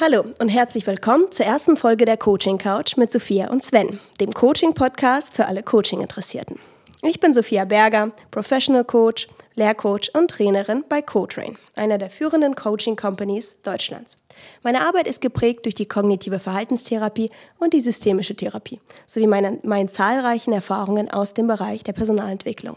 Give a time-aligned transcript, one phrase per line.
[0.00, 4.32] Hallo und herzlich willkommen zur ersten Folge der Coaching Couch mit Sophia und Sven, dem
[4.32, 6.58] Coaching-Podcast für alle Coaching-Interessierten.
[7.02, 13.62] Ich bin Sophia Berger, Professional Coach, Lehrcoach und Trainerin bei CoTrain, einer der führenden Coaching-Companies
[13.62, 14.16] Deutschlands.
[14.64, 17.30] Meine Arbeit ist geprägt durch die kognitive Verhaltenstherapie
[17.60, 22.76] und die systemische Therapie sowie meine, meinen zahlreichen Erfahrungen aus dem Bereich der Personalentwicklung.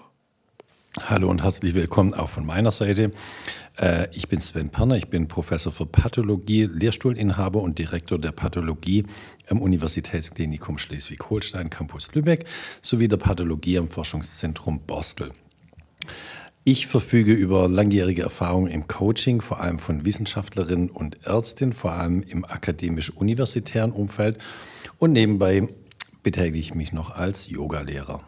[1.06, 3.12] Hallo und herzlich willkommen auch von meiner Seite.
[3.80, 9.06] Äh, ich bin Sven Perner, ich bin Professor für Pathologie, Lehrstuhlinhaber und Direktor der Pathologie
[9.48, 12.46] am Universitätsklinikum Schleswig-Holstein, Campus Lübeck,
[12.82, 15.32] sowie der Pathologie am Forschungszentrum Borstel.
[16.64, 22.24] Ich verfüge über langjährige Erfahrung im Coaching, vor allem von Wissenschaftlerinnen und Ärztinnen, vor allem
[22.24, 24.40] im akademisch-universitären Umfeld
[24.98, 25.70] und nebenbei
[26.24, 28.24] betätige ich mich noch als Yogalehrer.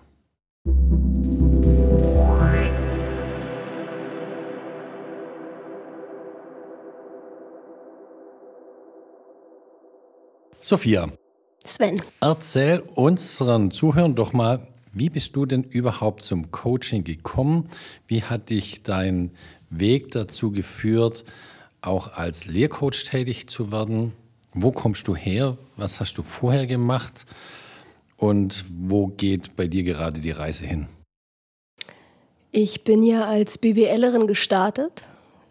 [10.62, 11.08] Sophia.
[11.66, 12.02] Sven.
[12.20, 17.70] Erzähl unseren Zuhörern doch mal, wie bist du denn überhaupt zum Coaching gekommen?
[18.08, 19.32] Wie hat dich dein
[19.70, 21.24] Weg dazu geführt,
[21.82, 24.14] auch als Lehrcoach tätig zu werden?
[24.54, 25.58] Wo kommst du her?
[25.78, 27.26] Was hast du vorher gemacht?
[28.20, 30.88] Und wo geht bei dir gerade die Reise hin?
[32.52, 35.04] Ich bin ja als BWLerin gestartet,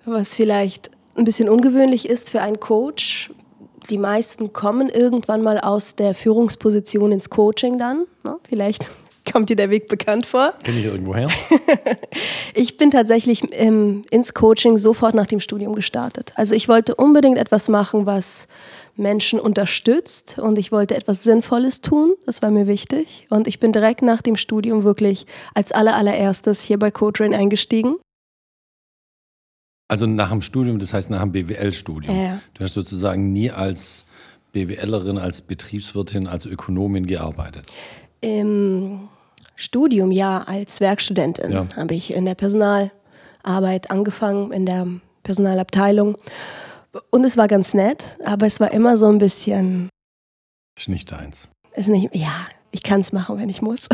[0.05, 3.31] was vielleicht ein bisschen ungewöhnlich ist für einen Coach,
[3.91, 8.07] die meisten kommen irgendwann mal aus der Führungsposition ins Coaching dann.
[8.25, 8.39] Ne?
[8.49, 8.91] Vielleicht
[9.33, 10.55] kommt dir der Weg bekannt vor.
[10.63, 11.29] Kenne ich irgendwo her?
[12.55, 16.33] ich bin tatsächlich ähm, ins Coaching sofort nach dem Studium gestartet.
[16.37, 18.49] Also ich wollte unbedingt etwas machen, was
[18.97, 22.15] Menschen unterstützt und ich wollte etwas Sinnvolles tun.
[22.27, 23.27] Das war mir wichtig.
[23.31, 27.97] Und ich bin direkt nach dem Studium wirklich als allererstes hier bei CoTrain eingestiegen
[29.89, 32.15] also nach dem Studium, das heißt nach dem BWL-Studium.
[32.15, 32.41] Ja.
[32.55, 34.05] Du hast sozusagen nie als
[34.53, 37.67] BWLerin, als Betriebswirtin, als Ökonomin gearbeitet.
[38.21, 39.09] Im
[39.61, 41.67] Studium ja, als Werkstudentin ja.
[41.75, 44.87] habe ich in der Personalarbeit angefangen, in der
[45.25, 46.17] Personalabteilung.
[47.11, 49.89] Und es war ganz nett, aber es war immer so ein bisschen.
[50.79, 51.49] Ist nicht deins.
[51.75, 53.89] Ist nicht, ja, ich kann es machen, wenn ich muss.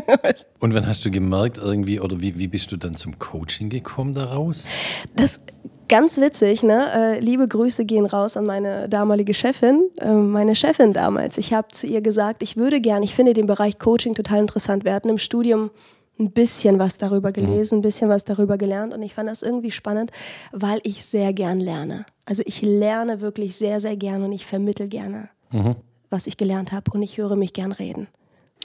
[0.60, 4.14] Und wann hast du gemerkt irgendwie, oder wie, wie bist du dann zum Coaching gekommen
[4.14, 4.68] daraus?
[5.14, 5.42] Das
[5.88, 6.86] ganz witzig, ne?
[6.94, 11.38] Äh, liebe Grüße gehen raus an meine damalige Chefin, äh, meine Chefin damals.
[11.38, 14.84] Ich habe zu ihr gesagt, ich würde gern, ich finde den Bereich Coaching total interessant.
[14.84, 15.70] Wir hatten im Studium
[16.18, 17.34] ein bisschen was darüber mhm.
[17.34, 20.12] gelesen, ein bisschen was darüber gelernt und ich fand das irgendwie spannend,
[20.52, 22.06] weil ich sehr gern lerne.
[22.26, 25.30] Also ich lerne wirklich sehr, sehr gern und ich vermittel gerne.
[25.50, 25.76] Mhm
[26.12, 28.06] was ich gelernt habe und ich höre mich gern reden.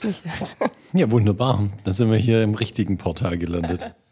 [0.92, 1.64] ja, wunderbar.
[1.82, 3.94] Dann sind wir hier im richtigen Portal gelandet.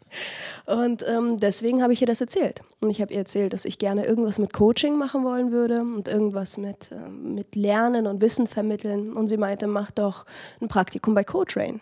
[0.65, 2.61] Und ähm, deswegen habe ich ihr das erzählt.
[2.81, 6.07] Und ich habe ihr erzählt, dass ich gerne irgendwas mit Coaching machen wollen würde und
[6.07, 9.13] irgendwas mit, äh, mit Lernen und Wissen vermitteln.
[9.13, 10.25] Und sie meinte, mach doch
[10.61, 11.79] ein Praktikum bei CoTrain.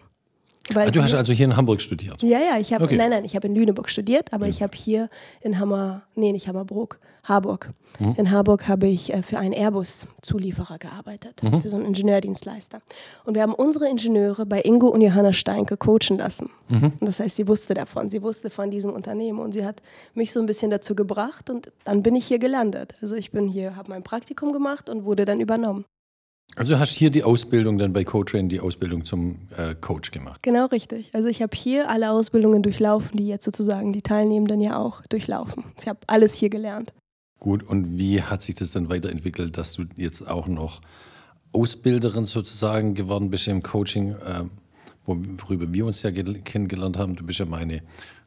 [0.74, 2.24] Ah, du hast also hier in Hamburg studiert?
[2.24, 2.98] Ja, ja, ich habe, okay.
[2.98, 4.50] nein, nein, ich habe in Lüneburg studiert, aber ja.
[4.50, 5.09] ich habe hier
[5.42, 7.72] in Hammer, nee, nicht Hammerbrook, Harburg.
[8.00, 8.16] Mhm.
[8.18, 11.62] In Harburg habe ich äh, für einen Airbus-Zulieferer gearbeitet, mhm.
[11.62, 12.81] für so einen Ingenieurdienstleister.
[13.26, 16.50] Und wir haben unsere Ingenieure bei Ingo und Johanna Steinke coachen lassen.
[16.70, 16.94] Mhm.
[17.00, 19.84] Das heißt, sie wusste davon, sie wusste von diesem Unternehmen und sie hat
[20.16, 22.96] mich so ein bisschen dazu gebracht und dann bin ich hier gelandet.
[23.02, 25.86] Also ich bin hier, habe mein Praktikum gemacht und wurde dann übernommen.
[26.56, 30.41] Also du hast hier die Ausbildung dann bei CoTrain, die Ausbildung zum äh, Coach gemacht.
[30.41, 31.09] Genau richtig.
[31.13, 35.66] Also ich habe hier alle Ausbildungen durchlaufen, die jetzt sozusagen die Teilnehmenden ja auch durchlaufen.
[35.81, 36.94] Ich habe alles hier gelernt.
[37.39, 40.81] Gut, und wie hat sich das dann weiterentwickelt, dass du jetzt auch noch
[41.51, 44.44] Ausbilderin sozusagen geworden bist im Coaching, äh,
[45.05, 47.16] worüber wir uns ja kennengelernt haben?
[47.16, 47.81] Du bist ja meine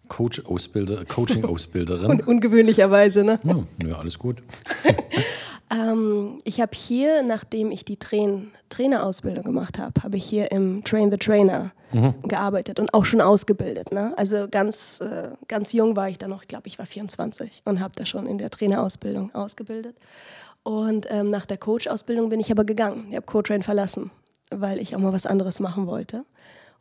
[0.09, 2.11] Coach-Ausbilder, Coaching-Ausbilderin.
[2.11, 3.41] Un ungewöhnlicherweise, ne?
[3.43, 4.43] Ja, ja alles gut.
[5.71, 10.85] Ähm, ich habe hier, nachdem ich die Train Trainerausbildung gemacht habe, habe ich hier im
[10.85, 12.15] Train the Trainer mhm.
[12.23, 13.93] gearbeitet und auch schon ausgebildet.
[13.93, 14.13] Ne?
[14.17, 17.81] Also ganz, äh, ganz jung war ich da noch, ich glaube, ich war 24 und
[17.81, 19.97] habe da schon in der Trainerausbildung ausgebildet.
[20.63, 23.07] Und ähm, nach der Coach-Ausbildung bin ich aber gegangen.
[23.09, 24.11] Ich habe Co-Train verlassen,
[24.51, 26.25] weil ich auch mal was anderes machen wollte.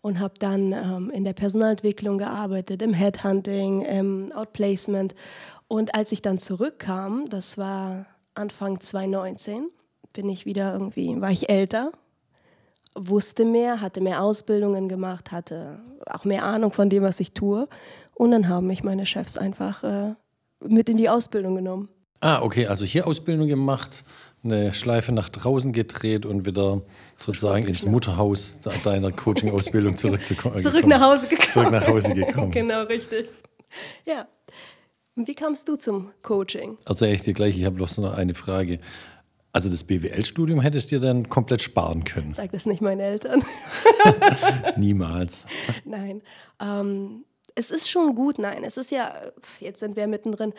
[0.01, 5.15] Und habe dann ähm, in der Personalentwicklung gearbeitet, im Headhunting, im Outplacement.
[5.67, 8.05] Und als ich dann zurückkam, das war
[8.37, 9.69] Anfang 2019
[10.13, 11.91] bin ich wieder irgendwie, war ich älter,
[12.95, 17.67] wusste mehr, hatte mehr Ausbildungen gemacht, hatte auch mehr Ahnung von dem, was ich tue.
[18.13, 20.15] Und dann haben mich meine Chefs einfach äh,
[20.59, 21.89] mit in die Ausbildung genommen.
[22.19, 24.03] Ah, okay, also hier Ausbildung gemacht,
[24.43, 26.81] eine Schleife nach draußen gedreht und wieder
[27.23, 30.57] sozusagen ins Mutterhaus deiner Coaching-Ausbildung zurückzukommen.
[30.59, 31.49] Zurück nach Hause gekommen.
[31.49, 32.51] Zurück nach Hause gekommen.
[32.51, 33.29] genau, richtig.
[34.05, 34.27] Ja.
[35.25, 36.77] Wie kamst du zum Coaching?
[36.85, 38.77] Erzähle ich dir gleich, ich habe bloß noch eine Frage.
[39.51, 42.33] Also das BWL-Studium hättest du dir dann komplett sparen können.
[42.33, 43.43] Sag das nicht meinen Eltern.
[44.77, 45.47] Niemals.
[45.85, 46.21] Nein.
[46.61, 47.25] Ähm,
[47.55, 48.63] es ist schon gut, nein.
[48.63, 49.11] Es ist ja,
[49.59, 50.53] jetzt sind wir mittendrin,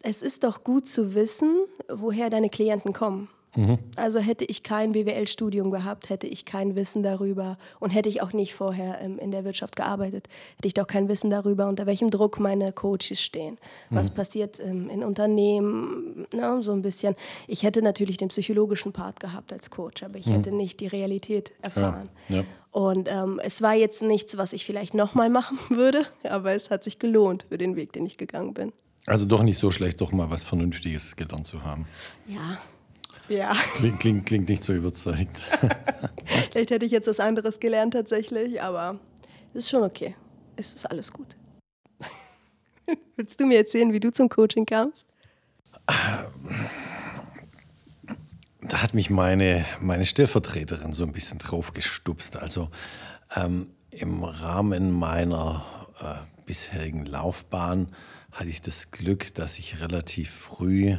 [0.00, 1.56] es ist doch gut zu wissen,
[1.88, 3.28] woher deine Klienten kommen.
[3.56, 3.78] Mhm.
[3.96, 8.32] Also hätte ich kein BWL-Studium gehabt, hätte ich kein Wissen darüber und hätte ich auch
[8.32, 12.10] nicht vorher ähm, in der Wirtschaft gearbeitet, hätte ich doch kein Wissen darüber, unter welchem
[12.10, 13.58] Druck meine Coaches stehen,
[13.90, 13.96] mhm.
[13.96, 17.16] was passiert ähm, in Unternehmen, na, ne, so ein bisschen.
[17.46, 20.32] Ich hätte natürlich den psychologischen Part gehabt als Coach, aber ich mhm.
[20.32, 22.08] hätte nicht die Realität erfahren.
[22.28, 22.36] Ja.
[22.36, 22.44] Ja.
[22.70, 26.84] Und ähm, es war jetzt nichts, was ich vielleicht nochmal machen würde, aber es hat
[26.84, 28.72] sich gelohnt für den Weg, den ich gegangen bin.
[29.06, 31.86] Also doch nicht so schlecht, doch mal was Vernünftiges gelernt zu haben.
[32.26, 32.58] Ja,
[33.28, 33.54] ja.
[33.76, 35.50] Klingt, klingt, klingt nicht so überzeugt.
[36.50, 38.98] Vielleicht hätte ich jetzt was anderes gelernt tatsächlich, aber
[39.52, 40.14] es ist schon okay.
[40.56, 41.36] Es ist alles gut.
[43.16, 45.06] Willst du mir erzählen, wie du zum Coaching kamst?
[48.60, 52.36] Da hat mich meine, meine Stellvertreterin so ein bisschen drauf gestupst.
[52.36, 52.70] Also
[53.36, 55.64] ähm, im Rahmen meiner
[56.00, 57.94] äh, bisherigen Laufbahn
[58.32, 60.96] hatte ich das Glück, dass ich relativ früh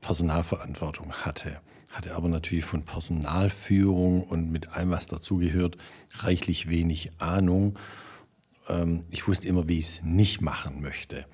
[0.00, 1.60] Personalverantwortung hatte.
[1.90, 5.76] Hatte aber natürlich von Personalführung und mit allem, was dazugehört,
[6.18, 7.78] reichlich wenig Ahnung.
[8.68, 11.26] Ähm, ich wusste immer, wie ich es nicht machen möchte.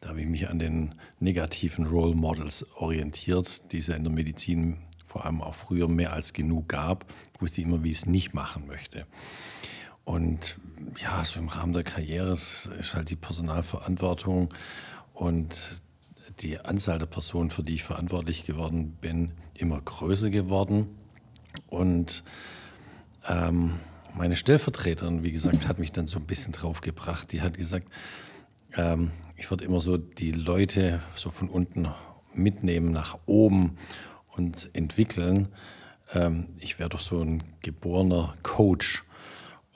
[0.00, 4.78] Da habe ich mich an den negativen Role Models orientiert, die es in der Medizin
[5.04, 7.06] vor allem auch früher mehr als genug gab.
[7.34, 9.06] Ich wusste immer, wie ich es nicht machen möchte.
[10.04, 10.58] Und
[10.98, 14.52] ja, so im Rahmen der Karriere ist halt die Personalverantwortung
[15.14, 15.82] und
[16.40, 20.88] die Anzahl der Personen, für die ich verantwortlich geworden bin, immer größer geworden.
[21.68, 22.24] Und
[23.28, 23.74] ähm,
[24.14, 27.32] meine Stellvertreterin, wie gesagt, hat mich dann so ein bisschen drauf gebracht.
[27.32, 27.88] Die hat gesagt,
[28.76, 31.88] ähm, ich würde immer so die Leute so von unten
[32.32, 33.76] mitnehmen nach oben
[34.28, 35.48] und entwickeln.
[36.12, 39.04] Ähm, ich wäre doch so ein geborener Coach.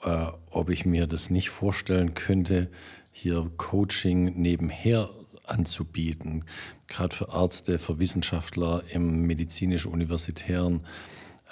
[0.03, 2.69] Äh, ob ich mir das nicht vorstellen könnte,
[3.11, 5.09] hier Coaching nebenher
[5.49, 6.45] anzubieten,
[6.87, 10.85] gerade für Ärzte, für Wissenschaftler im medizinisch-universitären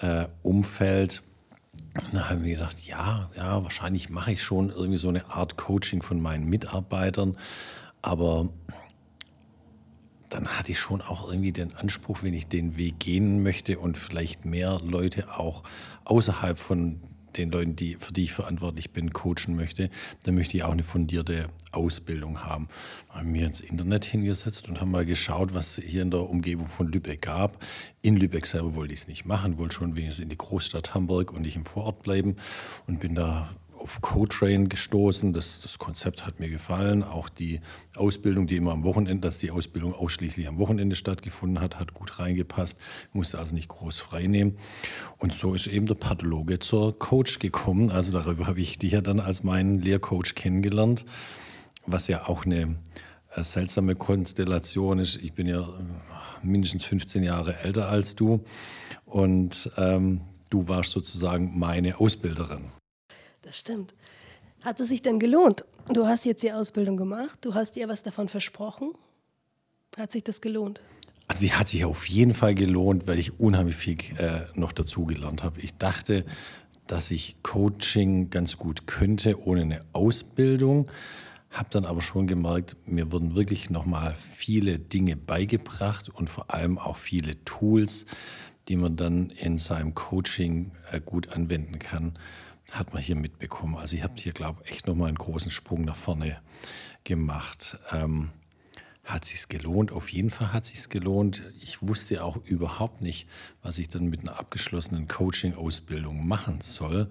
[0.01, 1.23] äh, Umfeld.
[1.95, 5.57] Und da haben wir gedacht, ja, ja, wahrscheinlich mache ich schon irgendwie so eine Art
[5.57, 7.37] Coaching von meinen Mitarbeitern,
[8.01, 8.49] aber
[10.29, 13.97] dann hatte ich schon auch irgendwie den Anspruch, wenn ich den Weg gehen möchte und
[13.97, 15.63] vielleicht mehr Leute auch
[16.03, 17.01] außerhalb von
[17.37, 19.89] den Leuten, die, für die ich verantwortlich bin, coachen möchte,
[20.23, 22.67] dann möchte ich auch eine fundierte Ausbildung haben.
[23.09, 26.67] Dann haben wir ins Internet hingesetzt und haben mal geschaut, was hier in der Umgebung
[26.67, 27.63] von Lübeck gab.
[28.01, 31.31] In Lübeck selber wollte ich es nicht machen, wollte schon wenigstens in die Großstadt Hamburg
[31.33, 32.35] und nicht im Vorort bleiben
[32.87, 33.49] und bin da
[33.87, 35.31] auf Co-Train gestoßen.
[35.31, 37.03] Das, das Konzept hat mir gefallen.
[37.03, 37.61] Auch die
[37.95, 42.19] Ausbildung, die immer am Wochenende, dass die Ausbildung ausschließlich am Wochenende stattgefunden hat, hat gut
[42.19, 42.77] reingepasst.
[43.07, 44.57] Ich musste also nicht groß frei nehmen.
[45.19, 47.89] Und so ist eben der Pathologe zur Coach gekommen.
[47.89, 51.05] Also darüber habe ich dich ja dann als meinen Lehrcoach kennengelernt,
[51.85, 52.75] was ja auch eine
[53.35, 55.15] äh, seltsame Konstellation ist.
[55.23, 55.65] Ich bin ja äh,
[56.43, 58.43] mindestens 15 Jahre älter als du
[59.05, 60.19] und ähm,
[60.49, 62.65] du warst sozusagen meine Ausbilderin.
[63.47, 63.93] Das stimmt.
[64.59, 65.63] Hat es sich denn gelohnt?
[65.87, 68.91] Du hast jetzt die Ausbildung gemacht, du hast dir was davon versprochen.
[69.95, 70.81] Hat sich das gelohnt?
[71.29, 75.43] Also die hat sich auf jeden Fall gelohnt, weil ich unheimlich viel äh, noch dazugelernt
[75.43, 75.61] habe.
[75.61, 76.25] Ich dachte,
[76.87, 80.91] dass ich Coaching ganz gut könnte ohne eine Ausbildung,
[81.49, 86.77] habe dann aber schon gemerkt, mir wurden wirklich nochmal viele Dinge beigebracht und vor allem
[86.77, 88.07] auch viele Tools,
[88.67, 92.19] die man dann in seinem Coaching äh, gut anwenden kann
[92.71, 93.75] hat man hier mitbekommen.
[93.77, 96.39] Also ich habe hier, glaube ich, echt nochmal einen großen Sprung nach vorne
[97.03, 97.77] gemacht.
[97.93, 98.29] Ähm,
[99.07, 99.93] hat sich's gelohnt?
[99.93, 101.41] Auf jeden Fall hat sich's gelohnt.
[101.61, 103.27] Ich wusste auch überhaupt nicht,
[103.63, 107.09] was ich dann mit einer abgeschlossenen Coaching-Ausbildung machen soll.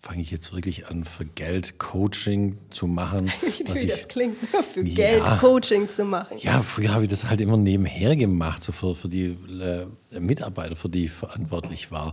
[0.00, 3.32] Fange ich jetzt wirklich an, für Geld Coaching zu machen?
[3.40, 4.36] Wie was das klingt,
[4.72, 6.36] für ja, Geld Coaching zu machen.
[6.38, 10.76] Ja, früher habe ich das halt immer nebenher gemacht, so für, für die äh, Mitarbeiter,
[10.76, 12.12] für die ich verantwortlich war.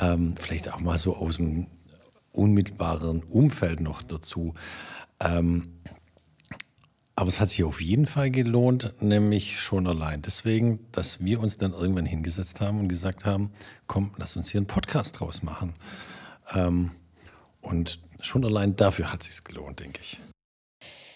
[0.00, 1.66] Ähm, vielleicht auch mal so aus dem
[2.32, 4.54] unmittelbaren Umfeld noch dazu.
[5.20, 5.80] Ähm,
[7.20, 11.58] aber es hat sich auf jeden Fall gelohnt, nämlich schon allein deswegen, dass wir uns
[11.58, 13.52] dann irgendwann hingesetzt haben und gesagt haben,
[13.86, 15.74] komm, lass uns hier einen Podcast draus machen.
[16.54, 16.92] Ähm,
[17.60, 20.18] und schon allein dafür hat es sich gelohnt, denke ich.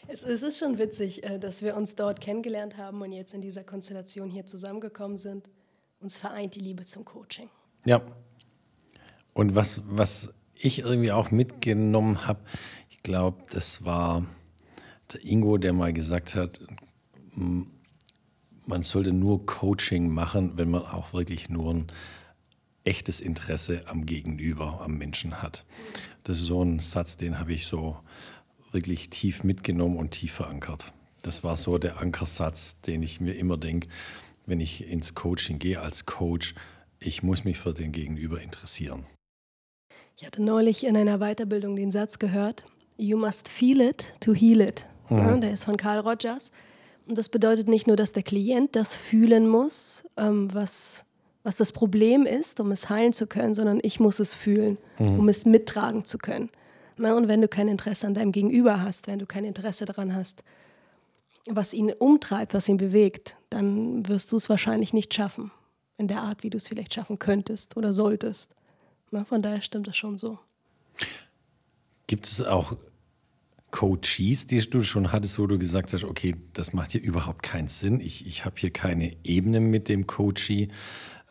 [0.07, 3.41] Es, es, ist schon witzig, äh, dass wir uns dort kennengelernt haben und jetzt in
[3.41, 5.49] dieser Konstellation hier zusammengekommen sind.
[6.01, 7.49] Uns vereint die Liebe zum Coaching.
[7.87, 8.03] Ja.
[9.33, 12.41] Und was, was ich irgendwie auch mitgenommen habe,
[12.91, 14.25] ich glaube, das war
[15.13, 16.61] der Ingo, der mal gesagt hat,
[18.67, 21.87] man sollte nur Coaching machen, wenn man auch wirklich nur ein
[22.85, 25.65] echtes Interesse am Gegenüber, am Menschen hat.
[26.23, 27.99] Das ist so ein Satz, den habe ich so
[28.73, 30.93] wirklich tief mitgenommen und tief verankert.
[31.23, 33.89] Das war so der Ankersatz, den ich mir immer denke,
[34.47, 36.55] wenn ich ins Coaching gehe als Coach,
[37.01, 39.07] ich muss mich für den Gegenüber interessieren.
[40.17, 42.65] Ich hatte neulich in einer Weiterbildung den Satz gehört,
[42.97, 44.87] You must feel it to heal it.
[45.09, 45.19] Mhm.
[45.19, 46.53] Ja, der ist von Carl Rogers.
[47.07, 51.05] Und das bedeutet nicht nur, dass der Klient das fühlen muss, ähm, was,
[51.43, 55.19] was das Problem ist, um es heilen zu können, sondern ich muss es fühlen, mhm.
[55.19, 56.49] um es mittragen zu können.
[56.97, 60.15] Na, und wenn du kein Interesse an deinem Gegenüber hast, wenn du kein Interesse daran
[60.15, 60.45] hast,
[61.47, 65.51] was ihn umtreibt, was ihn bewegt, dann wirst du es wahrscheinlich nicht schaffen.
[65.99, 68.49] In der Art, wie du es vielleicht schaffen könntest oder solltest.
[69.15, 70.41] Na, von daher stimmt das schon so.
[72.09, 72.77] Gibt es auch
[73.71, 77.69] Coaches, die du schon hattest, wo du gesagt hast, okay, das macht hier überhaupt keinen
[77.69, 78.01] Sinn.
[78.01, 80.69] Ich, ich habe hier keine Ebene mit dem Coachee,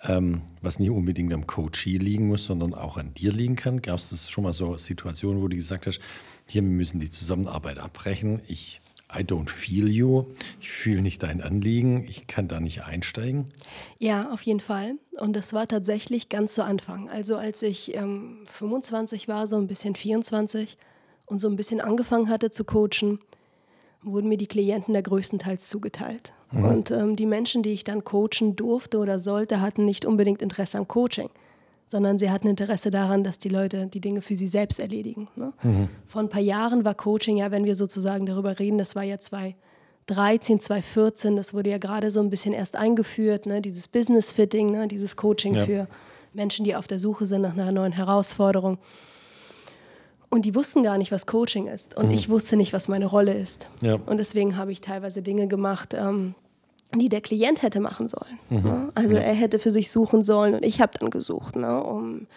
[0.04, 3.82] ähm, was nicht unbedingt am Coachee liegen muss, sondern auch an dir liegen kann.
[3.82, 6.00] Gab es das schon mal so Situationen, wo du gesagt hast,
[6.48, 8.40] hier müssen die Zusammenarbeit abbrechen.
[8.48, 8.80] Ich
[9.16, 10.26] I don't feel you.
[10.60, 12.06] Ich fühle nicht dein Anliegen.
[12.08, 13.46] Ich kann da nicht einsteigen.
[14.00, 14.96] Ja, auf jeden Fall.
[15.20, 17.10] Und das war tatsächlich ganz zu Anfang.
[17.10, 20.78] Also als ich ähm, 25 war, so ein bisschen 24
[21.26, 23.20] und so ein bisschen angefangen hatte zu coachen,
[24.02, 26.34] wurden mir die Klienten da größtenteils zugeteilt.
[26.52, 26.66] Mhm.
[26.66, 30.78] Und ähm, die Menschen, die ich dann coachen durfte oder sollte, hatten nicht unbedingt Interesse
[30.78, 31.30] am Coaching
[31.94, 35.28] sondern sie hatten Interesse daran, dass die Leute die Dinge für sie selbst erledigen.
[35.36, 35.54] Ne?
[35.62, 35.90] Mhm.
[36.08, 39.20] Vor ein paar Jahren war Coaching ja, wenn wir sozusagen darüber reden, das war ja
[39.20, 43.62] 2013, 2014, das wurde ja gerade so ein bisschen erst eingeführt, ne?
[43.62, 44.88] dieses Business Fitting, ne?
[44.88, 45.66] dieses Coaching ja.
[45.66, 45.88] für
[46.34, 48.80] Menschen, die auf der Suche sind nach einer neuen Herausforderung.
[50.32, 51.96] Und die wussten gar nicht, was Coaching ist.
[51.96, 52.14] Und mhm.
[52.14, 53.68] ich wusste nicht, was meine Rolle ist.
[53.84, 54.00] Ja.
[54.08, 56.34] Und deswegen habe ich teilweise Dinge gemacht, ähm,
[57.00, 58.40] die der Klient hätte machen sollen.
[58.50, 58.64] Mhm.
[58.64, 58.92] Ne?
[58.96, 59.22] Also ja.
[59.22, 61.56] er hätte für sich suchen sollen und ich habe dann gesucht.
[61.56, 61.84] Ne?
[61.84, 62.28] Um,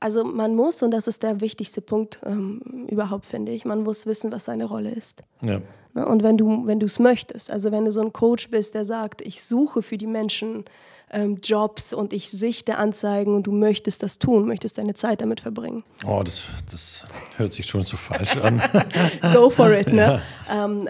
[0.00, 4.06] also man muss, und das ist der wichtigste Punkt ähm, überhaupt, finde ich, man muss
[4.06, 5.22] wissen, was seine Rolle ist.
[5.40, 5.60] Ja.
[5.94, 6.06] Ne?
[6.06, 9.22] Und wenn du wenn es möchtest, also wenn du so ein Coach bist, der sagt,
[9.22, 10.64] ich suche für die Menschen
[11.10, 15.40] ähm, Jobs und ich sichte Anzeigen und du möchtest das tun, möchtest deine Zeit damit
[15.40, 15.84] verbringen.
[16.06, 17.04] Oh, das, das
[17.36, 18.60] hört sich schon so falsch an.
[19.34, 20.20] Go for it, ne?
[20.48, 20.64] Ja.
[20.64, 20.88] Ähm,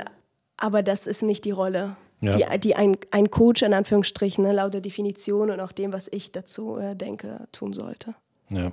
[0.56, 2.36] aber das ist nicht die Rolle ja.
[2.36, 6.08] die, die ein, ein Coach in Anführungsstrichen ne, laut der Definition und auch dem, was
[6.10, 8.14] ich dazu äh, denke, tun sollte.
[8.50, 8.72] Ja.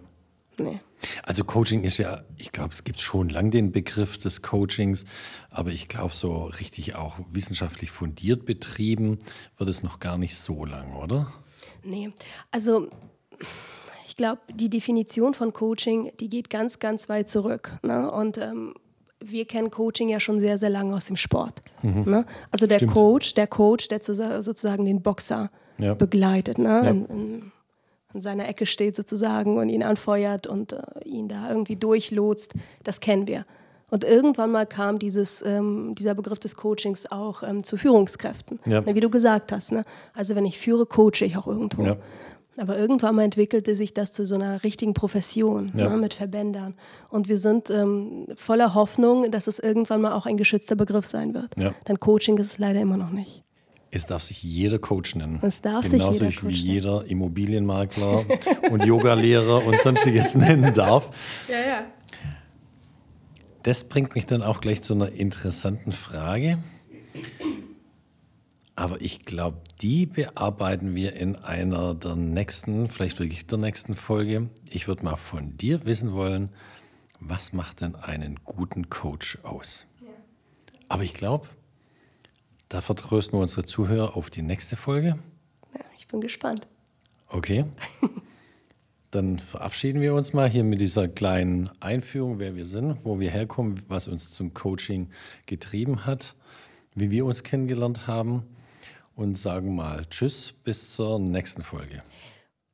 [0.58, 0.80] Nee.
[1.24, 5.06] Also Coaching ist ja, ich glaube, es gibt schon lang den Begriff des Coachings,
[5.50, 9.18] aber ich glaube, so richtig auch wissenschaftlich fundiert betrieben
[9.58, 11.32] wird es noch gar nicht so lang, oder?
[11.84, 12.12] Nee,
[12.52, 12.90] also
[14.06, 17.78] ich glaube, die Definition von Coaching, die geht ganz, ganz weit zurück.
[17.82, 18.12] Ne?
[18.12, 18.76] Und ähm,
[19.24, 21.62] wir kennen Coaching ja schon sehr, sehr lange aus dem Sport.
[21.82, 22.04] Mhm.
[22.06, 22.26] Ne?
[22.52, 22.94] Also der Stimmt.
[22.94, 25.94] Coach, der Coach, der sozusagen den Boxer ja.
[25.94, 26.82] begleitet, ne?
[26.84, 26.90] Ja.
[26.90, 27.52] In, in,
[28.14, 33.00] in, seiner Ecke steht sozusagen und ihn anfeuert und äh, ihn da irgendwie durchlotst, das
[33.00, 33.46] kennen wir.
[33.90, 38.60] Und irgendwann mal kam dieses, ähm, dieser Begriff des Coachings auch ähm, zu Führungskräften.
[38.66, 38.82] Ja.
[38.82, 39.74] Ne, wie du gesagt hast.
[39.74, 39.84] Ne?
[40.14, 41.98] Also wenn ich führe, coache ich auch irgendwo.
[42.62, 45.90] Aber irgendwann mal entwickelte sich das zu so einer richtigen Profession ja.
[45.90, 46.76] ne, mit Verbändern.
[47.10, 51.34] Und wir sind ähm, voller Hoffnung, dass es irgendwann mal auch ein geschützter Begriff sein
[51.34, 51.58] wird.
[51.58, 51.74] Ja.
[51.88, 53.44] Denn Coaching ist es leider immer noch nicht.
[53.90, 55.40] Es darf sich jeder Coach nennen.
[55.42, 58.26] Es darf Genauso sich jeder wie jeder Immobilienmakler
[58.72, 61.10] und Yogalehrer und sonstiges nennen darf.
[61.50, 61.84] Ja, ja.
[63.64, 66.60] Das bringt mich dann auch gleich zu einer interessanten Frage.
[68.82, 74.50] Aber ich glaube, die bearbeiten wir in einer der nächsten, vielleicht wirklich der nächsten Folge.
[74.72, 76.50] Ich würde mal von dir wissen wollen,
[77.20, 79.86] was macht denn einen guten Coach aus?
[80.02, 80.08] Ja.
[80.90, 81.48] Aber ich glaube,
[82.70, 85.20] da vertrösten wir unsere Zuhörer auf die nächste Folge.
[85.76, 86.68] Ja, ich bin gespannt.
[87.28, 87.66] Okay.
[89.12, 93.30] Dann verabschieden wir uns mal hier mit dieser kleinen Einführung, wer wir sind, wo wir
[93.30, 95.12] herkommen, was uns zum Coaching
[95.46, 96.36] getrieben hat,
[96.96, 98.48] wie wir uns kennengelernt haben
[99.22, 102.02] und sagen mal Tschüss, bis zur nächsten Folge.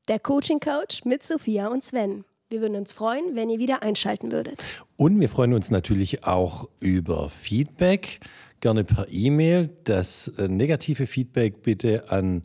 [0.08, 2.24] Der Coaching Coach mit Sophia und Sven.
[2.50, 4.64] Wir würden uns freuen, wenn ihr wieder einschalten würdet.
[4.96, 8.22] Und wir freuen uns natürlich auch über Feedback,
[8.62, 9.70] gerne per E-Mail.
[9.84, 12.44] Das äh, negative Feedback bitte an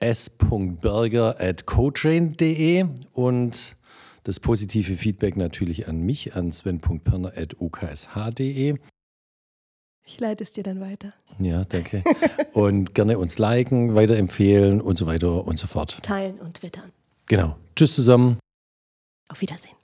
[0.00, 3.76] s.berger.cotrain.de und
[4.24, 8.74] das positive Feedback natürlich an mich, an sven.perner.uksh.de.
[10.08, 11.12] Ich leite es dir dann weiter.
[11.38, 12.02] Ja, danke.
[12.54, 15.98] und gerne uns liken, weiterempfehlen und so weiter und so fort.
[16.02, 16.90] Teilen und twittern.
[17.26, 17.56] Genau.
[17.76, 18.38] Tschüss zusammen.
[19.28, 19.77] Auf Wiedersehen.